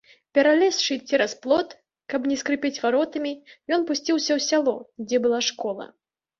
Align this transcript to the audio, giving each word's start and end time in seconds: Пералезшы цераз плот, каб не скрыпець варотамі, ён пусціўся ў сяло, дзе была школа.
Пералезшы 0.35 0.95
цераз 1.09 1.35
плот, 1.43 1.75
каб 2.15 2.21
не 2.33 2.39
скрыпець 2.43 2.73
варотамі, 2.87 3.35
ён 3.79 3.87
пусціўся 3.93 4.31
ў 4.35 4.41
сяло, 4.49 4.75
дзе 5.07 5.17
была 5.29 5.39
школа. 5.53 5.91